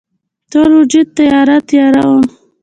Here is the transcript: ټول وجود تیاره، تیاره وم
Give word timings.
ټول 0.51 0.69
وجود 0.79 1.07
تیاره، 1.17 1.57
تیاره 1.69 2.01
وم 2.09 2.23